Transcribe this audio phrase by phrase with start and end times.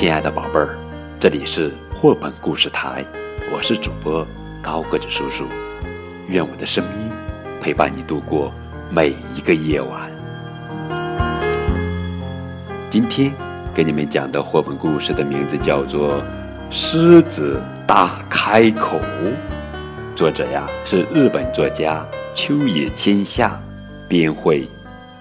[0.00, 0.78] 亲爱的宝贝儿，
[1.20, 3.04] 这里是绘本故事台，
[3.52, 4.26] 我是主播
[4.62, 5.44] 高个子叔叔。
[6.26, 7.10] 愿我的声音
[7.60, 8.50] 陪伴你度过
[8.90, 10.10] 每一个夜晚。
[12.88, 13.30] 今天
[13.74, 16.22] 给你们讲的绘本故事的名字叫做
[16.70, 18.98] 《狮子大开口》，
[20.16, 23.60] 作者呀是日本作家秋野千夏，
[24.08, 24.66] 编绘，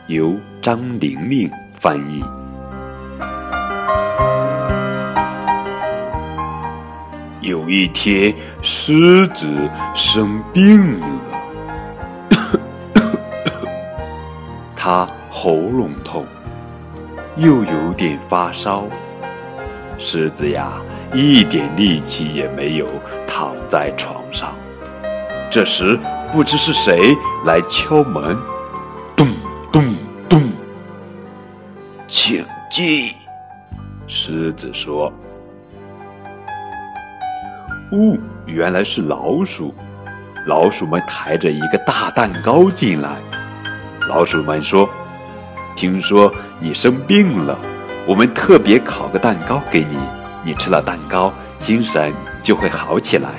[0.07, 1.51] 由张玲玲
[1.81, 2.23] 翻译。
[7.49, 9.47] 有一天，狮子
[9.95, 11.07] 生病了，
[14.77, 16.25] 它喉咙痛，
[17.37, 18.85] 又有点发烧。
[19.97, 20.79] 狮子呀，
[21.11, 22.85] 一点力气也没有，
[23.27, 24.53] 躺在床上。
[25.49, 25.99] 这时，
[26.31, 28.37] 不知是谁来敲门，
[29.15, 29.27] 咚
[29.71, 29.95] 咚
[30.29, 30.39] 咚，
[32.07, 33.07] 请进。
[34.05, 35.11] 狮子说。
[37.91, 39.73] 哦，原来是老鼠。
[40.45, 43.09] 老鼠们抬着一个大蛋糕进来。
[44.07, 44.89] 老鼠们说
[45.75, 47.57] ：“听说你生病了，
[48.07, 49.97] 我们特别烤个蛋糕给你。
[50.43, 53.29] 你吃了蛋糕，精神就会好起来。”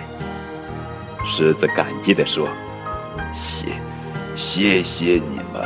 [1.27, 2.49] 狮子感激地说
[3.33, 3.69] ：“谢，
[4.35, 5.63] 谢谢你们。”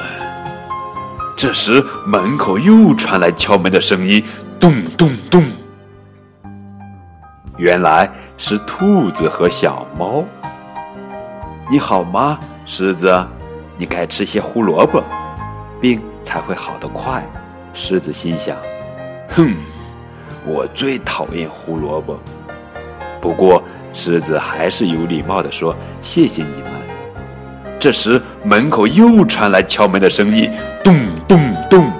[1.36, 4.22] 这时，门口又传来敲门的声音，
[4.60, 5.42] 咚咚咚。
[7.56, 8.10] 原来。
[8.36, 10.24] 是兔子和小猫。
[11.70, 13.26] 你好吗，狮子？
[13.76, 15.02] 你该吃些胡萝卜，
[15.80, 17.24] 病才会好得快。
[17.72, 18.56] 狮子心想：
[19.30, 19.54] 哼，
[20.44, 22.18] 我最讨厌胡萝卜。
[23.20, 26.72] 不过，狮子还是有礼貌地说：“谢谢你们。”
[27.80, 30.50] 这时，门口又传来敲门的声音，
[30.82, 30.94] 咚
[31.26, 31.38] 咚
[31.70, 31.90] 咚。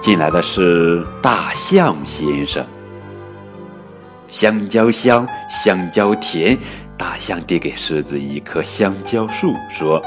[0.00, 2.64] 进来的是大象先生。
[4.30, 6.56] 香蕉香，香蕉甜。
[6.96, 10.02] 大象递给狮子一棵香蕉树，说：“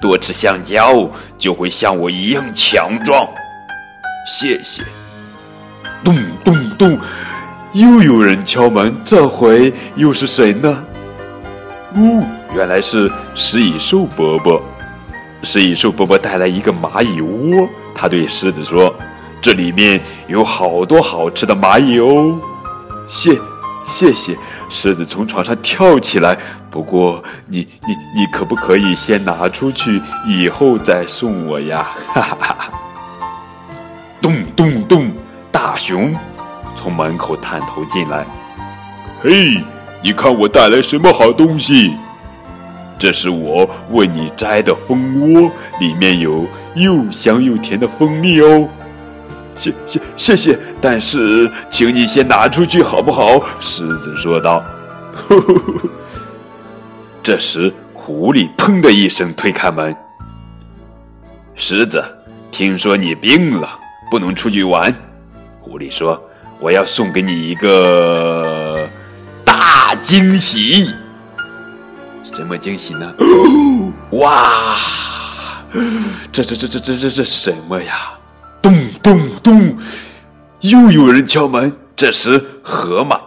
[0.00, 1.08] 多吃香蕉，
[1.38, 3.28] 就会像我一样强壮。”
[4.26, 4.82] 谢谢。
[6.02, 6.98] 咚咚咚，
[7.74, 10.84] 又有人敲门，这回又是谁呢？
[11.94, 14.62] 哦，原来是食蚁兽伯伯。
[15.42, 18.94] 食蚁兽伯伯带来一个蚂蚁窝，他对狮子说
[19.42, 22.38] ：“这里面有好多好吃的蚂蚁哦。”
[23.06, 23.38] 谢。
[23.88, 24.36] 谢谢，
[24.68, 26.36] 狮子从床上跳起来。
[26.70, 31.88] 不过，你你你可不可以先拿出去，以后再送我呀？
[32.12, 32.70] 哈哈哈哈！
[34.20, 35.10] 咚咚咚，
[35.50, 36.14] 大熊
[36.76, 38.26] 从门口探头进来。
[39.22, 39.62] 嘿，
[40.02, 41.96] 你看我带来什么好东西？
[42.98, 45.50] 这是我为你摘的蜂窝，
[45.80, 48.68] 里面有又香又甜的蜂蜜哦。
[49.56, 53.44] 谢谢谢谢，但是请你先拿出去好不好？
[53.60, 54.64] 狮子说道。
[57.22, 59.94] 这时，狐狸砰的一声推开门。
[61.54, 62.02] 狮子，
[62.50, 63.68] 听说你病了，
[64.10, 64.94] 不能出去玩。
[65.60, 66.22] 狐狸说
[66.60, 68.88] ：“我要送给你一个
[69.44, 70.88] 大惊喜。”
[72.32, 73.14] 什么惊喜呢？
[74.12, 74.76] 哇！
[76.32, 78.12] 这这这这这这这什么呀？
[78.62, 78.72] 咚
[79.02, 79.76] 咚咚！
[80.70, 81.72] 又有人敲门。
[81.96, 83.18] 这时，河马、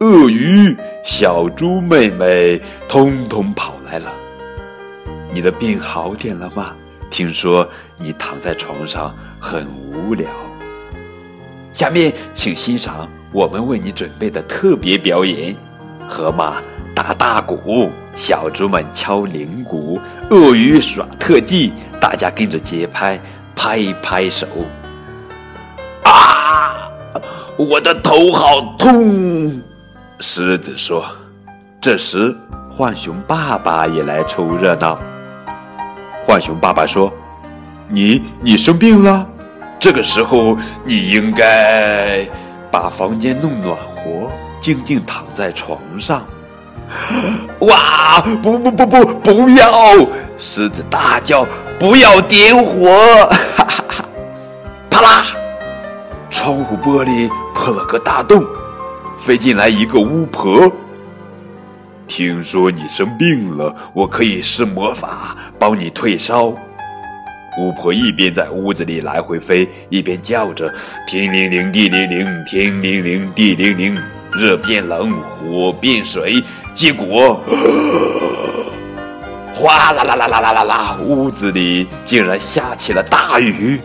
[0.00, 4.12] 鳄鱼、小猪妹妹通通跑来了。
[5.32, 6.72] 你的病好点了吗？
[7.10, 7.68] 听说
[7.98, 10.26] 你躺在床上很无聊。
[11.70, 15.54] 下面请欣赏我们为你准备的特别表演：
[16.08, 16.60] 河马
[16.94, 23.20] 打大鼓，小猪们敲铃鼓，鳄鱼耍特技，大家跟着节拍。
[23.56, 24.48] 拍一拍手！
[27.56, 29.60] 我的头好痛！
[30.20, 31.04] 狮子说。
[31.80, 32.34] 这时，
[32.76, 34.98] 浣熊爸爸也来凑热闹。
[36.26, 37.12] 浣熊爸爸说
[37.88, 39.26] ：“你你生病了，
[39.78, 42.26] 这个时候你应该
[42.70, 44.30] 把房间弄暖和，
[44.60, 46.24] 静静躺在床上。”
[47.60, 48.20] 哇！
[48.42, 49.70] 不不不不，不要！
[50.38, 51.46] 狮子大叫。
[51.76, 52.88] 不要点火！
[56.44, 58.44] 窗户玻璃破了个大洞，
[59.16, 60.70] 飞进来一个巫婆。
[62.06, 66.48] 听说你生病了，我可以施魔法帮你退烧。
[67.58, 70.70] 巫婆一边在屋子里来回飞，一边叫着
[71.08, 73.98] ：“天灵灵，地灵灵，天灵灵，地灵灵，
[74.32, 76.44] 热变冷，火变水。”
[76.76, 77.40] 结果。
[79.56, 80.98] 哗啦啦啦啦啦啦啦！
[81.06, 83.80] 屋子里竟然下起了大雨。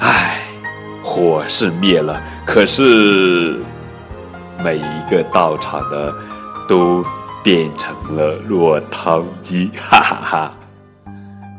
[0.00, 0.39] 唉，
[1.12, 3.60] 火是灭了，可是
[4.62, 6.14] 每一个到场的
[6.68, 7.04] 都
[7.42, 10.52] 变成了落汤鸡，哈哈哈！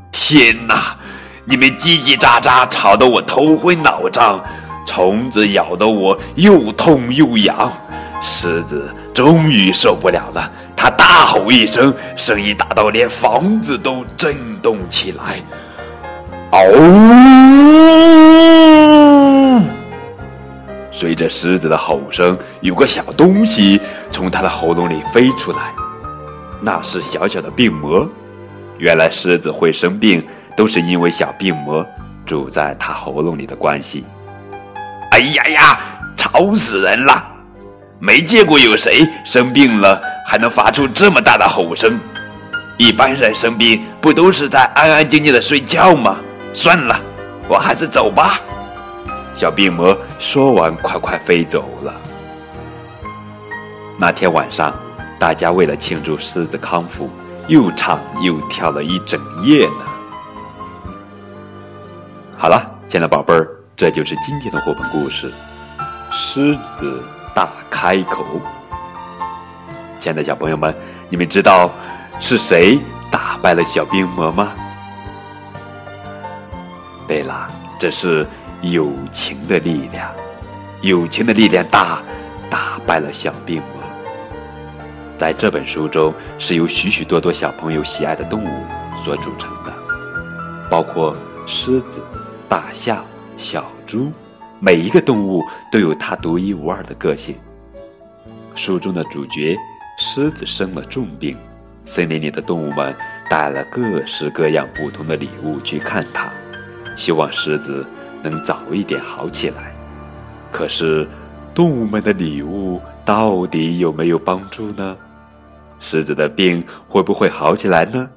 [0.09, 0.95] 天哪，
[1.44, 4.42] 你们叽叽喳喳吵得我头昏脑胀，
[4.88, 7.69] 虫子咬得我又痛又痒，
[8.21, 15.42] 狮子终于受不了了，他大吼一声，声音大到连房子都震动起来，
[16.51, 16.62] 嗷！
[20.92, 23.80] 随着狮子的吼声，有个小东西
[24.12, 25.74] 从它的喉咙里飞出来，
[26.62, 28.08] 那是小小的病魔。
[28.78, 31.86] 原来狮子会生病，都是因为小病魔
[32.26, 34.04] 住在它喉咙里的关系。
[35.12, 35.80] 哎呀呀，
[36.18, 37.26] 吵死人了！
[38.00, 42.00] 没见过有谁生病了还能发出这么大的吼声。
[42.78, 46.18] 一般人生病不都是在安安静静的睡觉吗？
[46.52, 47.00] 算了，
[47.48, 48.40] 我还是走吧。
[49.33, 51.94] 小病魔说完，快快飞走了。
[53.98, 54.74] 那天晚上，
[55.18, 57.10] 大家为了庆祝狮子康复，
[57.48, 59.86] 又唱又跳了一整夜呢。
[62.38, 65.30] 好了，亲爱的宝贝儿，这就是今天的绘本故事
[66.12, 68.24] 《狮子大开口》。
[70.00, 70.75] 亲爱的小朋友们，
[71.10, 71.69] 你们知道
[72.19, 72.80] 是谁
[73.12, 74.51] 打败了小病魔吗？
[77.07, 77.48] 对了，
[77.80, 78.28] 这是。
[78.62, 80.12] 友情的力量，
[80.81, 82.00] 友情的力量大，
[82.48, 83.81] 打败了小病魔。
[85.18, 88.63] 在这本书中，是由许许多多小朋友喜爱的动物
[89.04, 89.74] 所组成的，
[90.69, 91.18] 包括
[91.48, 92.00] 狮子、
[92.48, 93.04] 大象、
[93.36, 94.12] 小猪，
[94.60, 97.36] 每一个动物都有它独一无二的个性。
[98.54, 99.57] 书中的主角
[99.98, 101.36] 狮子生了重病，
[101.84, 102.96] 森林里的动物们
[103.28, 106.31] 带了各式各样不同的礼物去看它，
[106.96, 107.84] 希望狮子。
[108.23, 109.73] 能早一点好起来，
[110.51, 111.07] 可是
[111.53, 114.97] 动物们的礼物到底有没有帮助呢？
[115.79, 118.09] 狮子的病会不会好起来呢？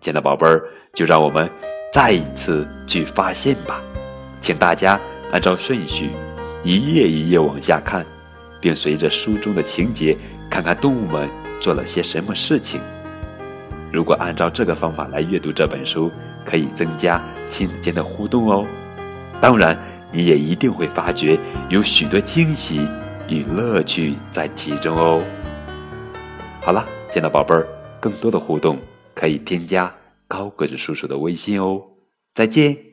[0.00, 0.62] 亲爱的宝贝儿，
[0.94, 1.50] 就让我们
[1.92, 3.82] 再一次去发现吧。
[4.40, 5.00] 请大家
[5.32, 6.10] 按照顺序
[6.62, 8.06] 一页一页往下看，
[8.60, 10.16] 并随着书中的情节
[10.48, 11.28] 看看动物们
[11.60, 12.80] 做了些什么事情。
[13.90, 16.10] 如果按照这个方法来阅读这本书，
[16.48, 18.66] 可以增加亲子间的互动哦。
[19.38, 19.78] 当然，
[20.10, 22.88] 你也一定会发觉有许多惊喜
[23.28, 25.22] 与乐趣在其中哦。
[26.62, 27.68] 好了，见到宝贝儿，
[28.00, 28.78] 更多的互动
[29.14, 29.94] 可以添加
[30.26, 31.82] 高个子叔叔的微信哦。
[32.34, 32.87] 再见。